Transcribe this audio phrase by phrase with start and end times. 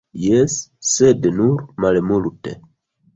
[0.27, 0.53] Jes,
[0.91, 2.55] sed nur malmulte.